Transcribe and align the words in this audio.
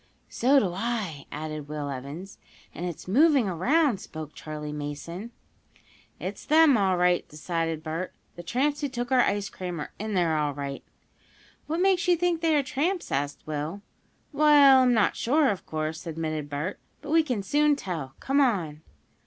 "So 0.29 0.57
do 0.57 0.73
I!" 0.73 1.27
added 1.31 1.67
Will 1.67 1.87
Evans. 1.87 2.39
"And 2.73 2.87
it's 2.87 3.07
moving 3.07 3.47
around," 3.47 4.01
spoke 4.01 4.33
Charley 4.33 4.71
Mason. 4.73 5.29
"It's 6.19 6.43
them, 6.43 6.75
all 6.75 6.97
right," 6.97 7.29
decided 7.29 7.83
Bert. 7.83 8.11
"The 8.35 8.41
tramps 8.41 8.81
who 8.81 8.89
took 8.89 9.11
our 9.11 9.21
ice 9.21 9.47
cream 9.47 9.79
are 9.79 9.91
in 9.99 10.15
there, 10.15 10.35
all 10.35 10.55
right!" 10.55 10.83
"What 11.67 11.81
makes 11.81 12.07
you 12.07 12.15
think 12.17 12.41
they 12.41 12.55
are 12.55 12.63
tramps?" 12.63 13.11
asked 13.11 13.45
Will. 13.45 13.83
"Well, 14.33 14.81
I'm 14.81 14.93
not 14.95 15.15
sure, 15.15 15.49
of 15.51 15.67
course," 15.67 16.07
admitted 16.07 16.49
Bert. 16.49 16.79
"But 17.03 17.11
we 17.11 17.21
can 17.21 17.43
soon 17.43 17.75
tell. 17.75 18.15
Come 18.19 18.41
on!" 18.41 18.81